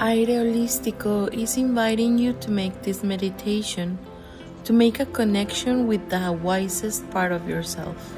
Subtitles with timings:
[0.00, 3.98] Aire Holístico is inviting you to make this meditation
[4.62, 8.14] to make a connection with the wisest part of yourself.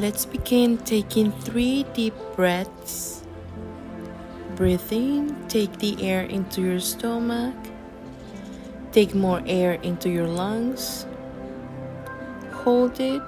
[0.00, 3.22] Let's begin taking three deep breaths.
[4.56, 7.54] Breathe in, take the air into your stomach,
[8.90, 11.06] take more air into your lungs,
[12.50, 13.22] hold it,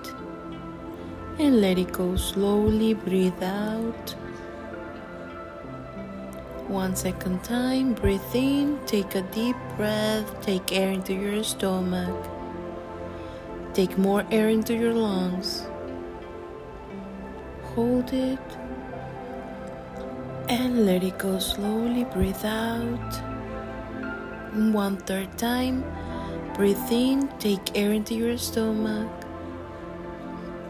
[1.39, 2.95] and let it go slowly.
[2.95, 4.15] Breathe out.
[6.69, 12.27] One second time, breathe in, take a deep breath, take air into your stomach,
[13.73, 15.63] take more air into your lungs,
[17.63, 18.41] hold it,
[20.49, 22.03] and let it go slowly.
[22.03, 23.15] Breathe out.
[24.53, 25.85] One third time,
[26.55, 29.09] breathe in, take air into your stomach,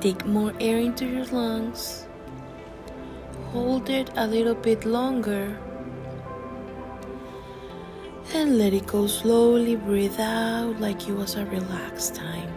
[0.03, 2.06] take more air into your lungs,
[3.47, 5.56] hold it a little bit longer
[8.36, 9.76] and let it go slowly.
[9.76, 12.52] Breathe out like it was a relaxed time.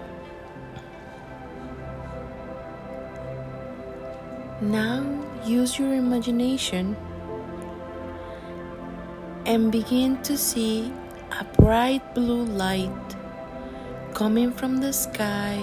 [4.61, 4.99] Now
[5.45, 6.97] use your imagination
[9.45, 10.91] and begin to see
[11.39, 13.15] a bright blue light
[14.13, 15.57] coming from the sky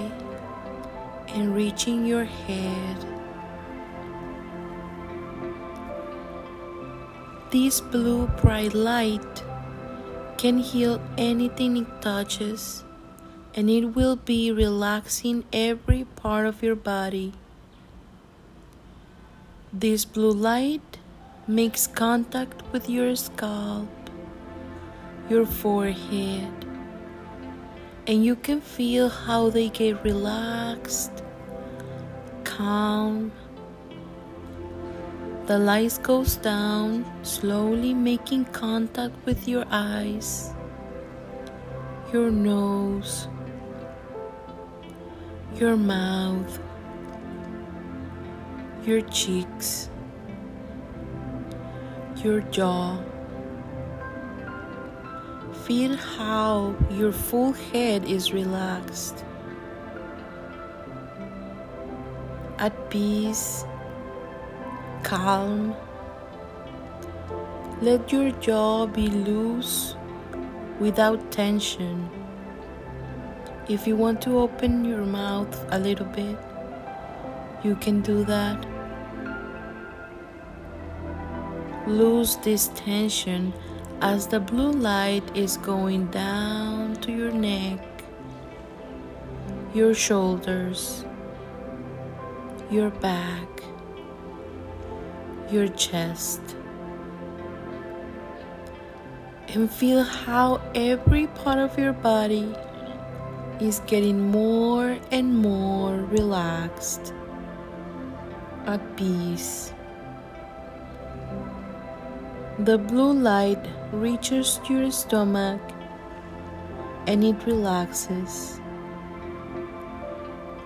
[1.28, 2.96] and reaching your head.
[7.50, 9.35] This blue bright light
[10.36, 12.84] can heal anything it touches,
[13.54, 17.32] and it will be relaxing every part of your body.
[19.72, 20.98] This blue light
[21.46, 23.88] makes contact with your scalp,
[25.28, 26.52] your forehead,
[28.06, 31.22] and you can feel how they get relaxed,
[32.44, 33.32] calm,
[35.46, 40.52] the light goes down, slowly making contact with your eyes,
[42.12, 43.28] your nose,
[45.54, 46.58] your mouth,
[48.84, 49.88] your cheeks,
[52.16, 52.98] your jaw.
[55.64, 59.24] Feel how your full head is relaxed,
[62.58, 63.64] at peace
[65.06, 65.72] calm.
[67.80, 69.94] Let your jaw be loose
[70.80, 72.10] without tension.
[73.68, 76.36] If you want to open your mouth a little bit,
[77.62, 78.66] you can do that.
[81.86, 83.52] Lose this tension
[84.00, 87.78] as the blue light is going down to your neck,
[89.72, 91.04] your shoulders,
[92.72, 93.56] your back
[95.50, 96.40] your chest
[99.48, 102.54] and feel how every part of your body
[103.60, 107.14] is getting more and more relaxed,
[108.66, 109.72] at peace.
[112.58, 115.60] The blue light reaches your stomach
[117.06, 118.60] and it relaxes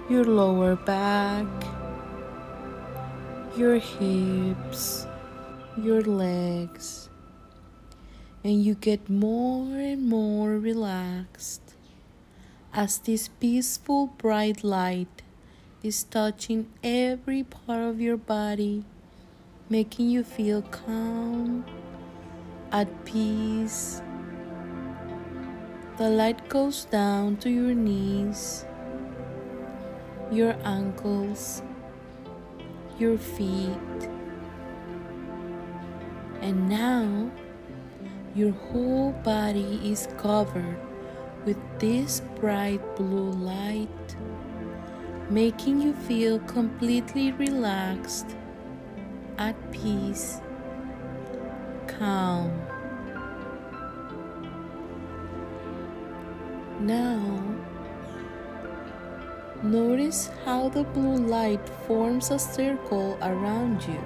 [0.09, 1.47] your lower back
[3.57, 5.07] your hips,
[5.77, 7.09] your legs,
[8.45, 11.75] and you get more and more relaxed
[12.73, 15.23] as this peaceful bright light
[15.83, 18.85] is touching every part of your body,
[19.69, 21.65] making you feel calm,
[22.71, 24.01] at peace.
[25.99, 28.65] The light goes down to your knees,
[30.31, 31.63] your ankles,
[33.01, 34.11] your feet.
[36.43, 37.31] And now
[38.35, 40.79] your whole body is covered
[41.45, 44.17] with this bright blue light,
[45.31, 48.37] making you feel completely relaxed,
[49.39, 50.41] at peace,
[51.87, 52.53] calm.
[56.81, 57.60] Now,
[59.63, 64.01] Notice how the blue light forms a circle around you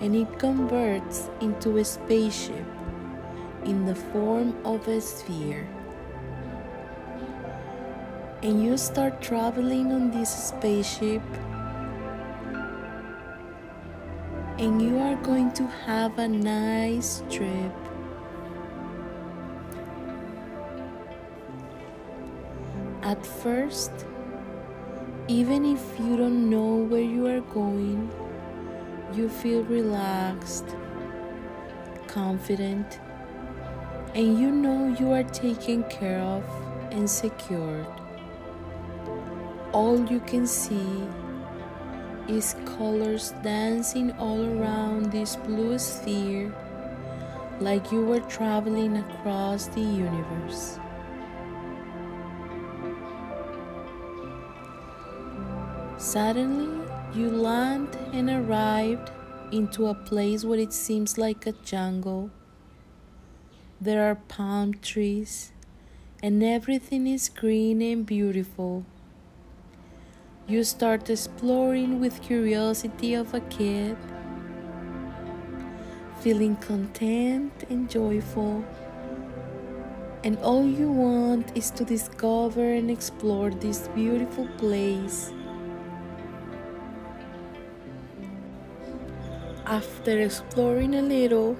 [0.00, 2.64] and it converts into a spaceship
[3.64, 5.68] in the form of a sphere.
[8.42, 11.22] And you start traveling on this spaceship,
[14.58, 17.74] and you are going to have a nice trip.
[23.02, 23.92] At first,
[25.30, 28.10] even if you don't know where you are going,
[29.14, 30.74] you feel relaxed,
[32.08, 32.98] confident,
[34.16, 36.42] and you know you are taken care of
[36.90, 37.86] and secured.
[39.70, 41.06] All you can see
[42.26, 46.52] is colors dancing all around this blue sphere
[47.60, 50.79] like you were traveling across the universe.
[56.00, 56.82] Suddenly,
[57.14, 59.10] you land and arrived
[59.52, 62.30] into a place where it seems like a jungle.
[63.82, 65.52] There are palm trees,
[66.22, 68.86] and everything is green and beautiful.
[70.48, 73.98] You start exploring with curiosity of a kid,
[76.20, 78.64] feeling content and joyful.
[80.24, 85.30] And all you want is to discover and explore this beautiful place
[89.70, 91.56] After exploring a little,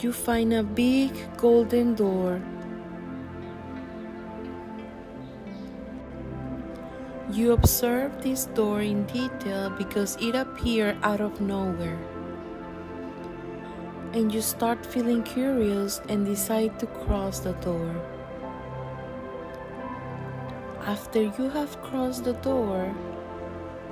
[0.00, 2.42] you find a big golden door.
[7.30, 12.02] You observe this door in detail because it appeared out of nowhere.
[14.12, 17.94] And you start feeling curious and decide to cross the door.
[20.84, 22.92] After you have crossed the door,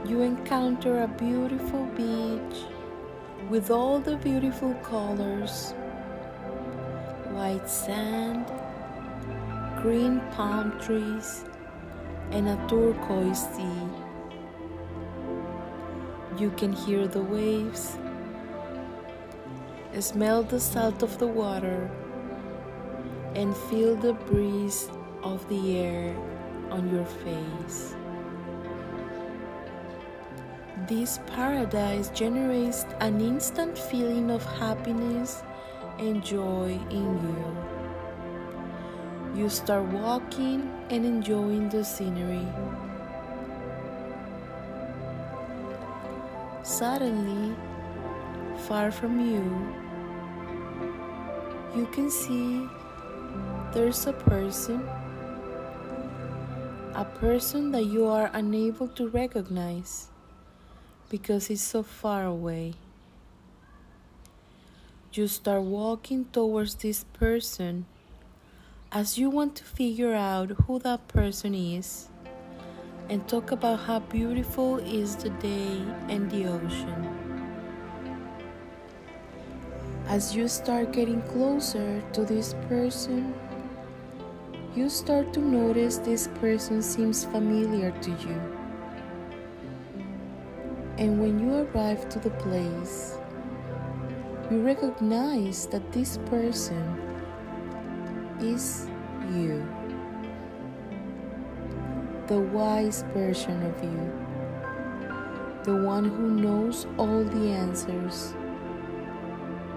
[0.06, 2.64] you encounter a beautiful beach
[3.48, 5.74] with all the beautiful colors
[7.40, 8.44] white sand,
[9.82, 11.44] green palm trees,
[12.32, 13.82] and a turquoise sea.
[16.38, 17.96] You can hear the waves,
[20.00, 21.90] smell the salt of the water,
[23.34, 24.90] and feel the breeze
[25.22, 26.16] of the air
[26.70, 27.94] on your face.
[30.90, 35.40] This paradise generates an instant feeling of happiness
[36.00, 37.56] and joy in you.
[39.36, 42.44] You start walking and enjoying the scenery.
[46.64, 47.54] Suddenly,
[48.66, 49.46] far from you,
[51.78, 52.66] you can see
[53.72, 54.82] there's a person,
[56.96, 60.09] a person that you are unable to recognize
[61.10, 62.72] because it's so far away.
[65.12, 67.84] You start walking towards this person
[68.92, 72.08] as you want to figure out who that person is
[73.08, 77.30] and talk about how beautiful is the day and the ocean.
[80.06, 83.34] As you start getting closer to this person,
[84.76, 88.59] you start to notice this person seems familiar to you.
[91.00, 93.16] And when you arrive to the place,
[94.50, 96.84] you recognize that this person
[98.38, 98.86] is
[99.32, 99.66] you,
[102.26, 104.12] the wise version of you,
[105.64, 108.34] the one who knows all the answers,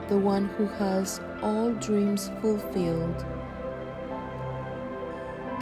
[0.10, 3.26] the one who has all dreams fulfilled.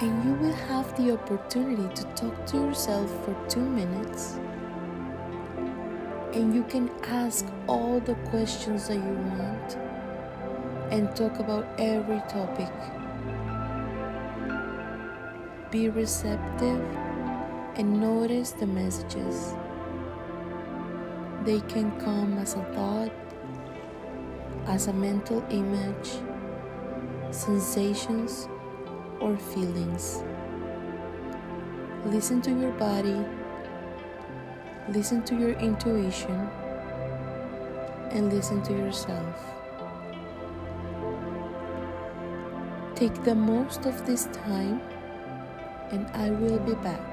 [0.01, 4.39] And you will have the opportunity to talk to yourself for two minutes
[6.33, 9.77] and you can ask all the questions that you want
[10.91, 12.71] and talk about every topic.
[15.71, 16.81] Be receptive
[17.75, 19.53] and notice the messages.
[21.43, 23.11] They can come as a thought,
[24.67, 26.11] as a mental image,
[27.31, 28.47] sensations,
[29.19, 30.23] or feelings.
[32.05, 33.25] Listen to your body
[34.89, 36.49] Listen to your intuition
[38.11, 39.35] and listen to yourself.
[42.95, 44.81] Take the most of this time,
[45.91, 47.10] and I will be back.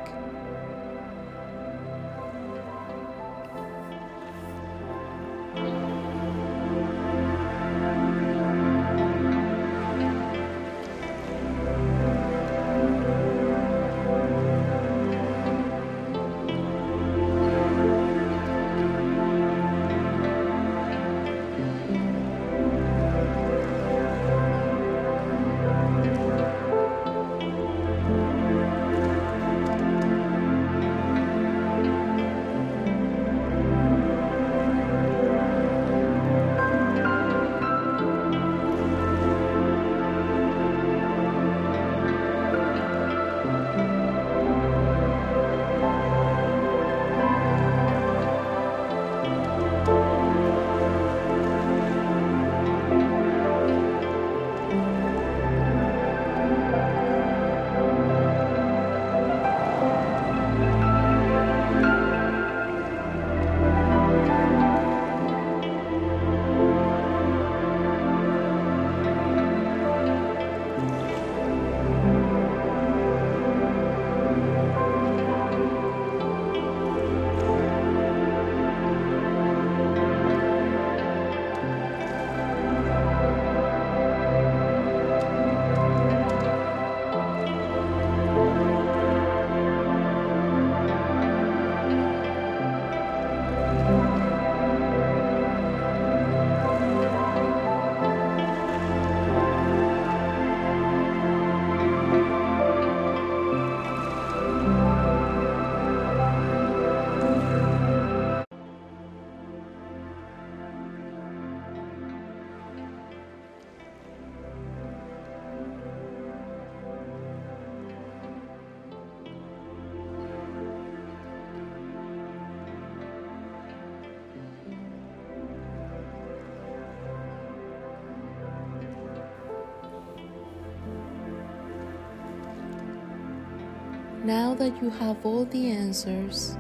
[134.29, 136.59] Now that you have all the answers,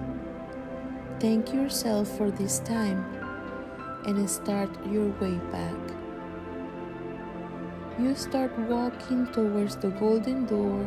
[1.21, 3.05] thank yourself for this time
[4.07, 5.77] and start your way back.
[7.99, 10.81] You start walking towards the golden door,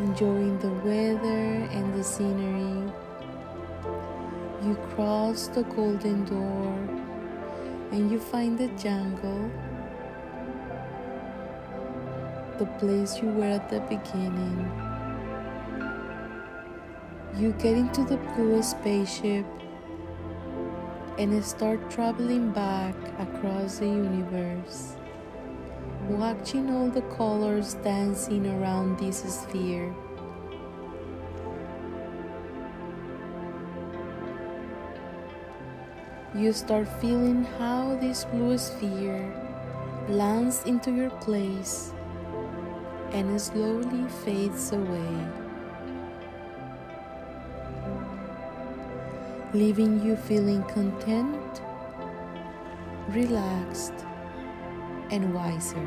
[0.00, 2.92] enjoying the weather and the scenery.
[4.62, 6.74] You cross the golden door
[7.90, 9.50] and you find the jungle,
[12.58, 14.97] the place you were at the beginning.
[17.38, 19.46] You get into the blue spaceship
[21.18, 24.96] and start traveling back across the universe
[26.08, 29.94] watching all the colors dancing around this sphere.
[36.34, 39.32] You start feeling how this blue sphere
[40.08, 41.92] lands into your place
[43.12, 45.26] and slowly fades away,
[49.54, 51.62] leaving you feeling content,
[53.08, 53.94] relaxed,
[55.10, 55.86] and wiser.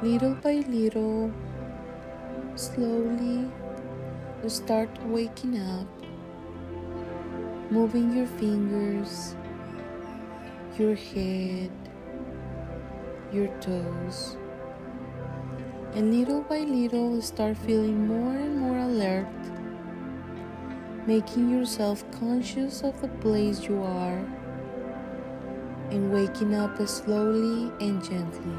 [0.00, 1.30] Little by little,
[2.54, 3.50] slowly,
[4.42, 5.86] you start waking up,
[7.70, 9.34] moving your fingers,
[10.78, 11.70] your head,
[13.30, 14.38] your toes,
[15.94, 19.28] and little by little, start feeling more and more alert,
[21.06, 24.24] making yourself conscious of the place you are
[25.90, 28.56] and waking up slowly and gently.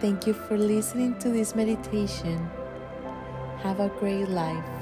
[0.00, 2.50] Thank you for listening to this meditation.
[3.62, 4.81] Have a great life.